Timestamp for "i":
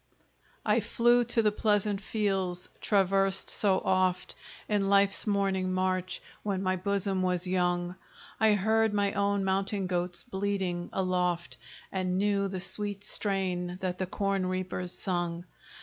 0.65-0.79, 8.39-8.53